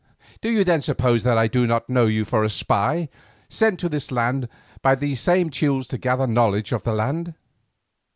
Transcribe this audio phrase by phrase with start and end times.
[0.41, 3.07] Do you then suppose that I do not know you for a spy
[3.49, 4.49] sent to this land
[4.81, 7.35] by these same Teules to gather knowledge of the land?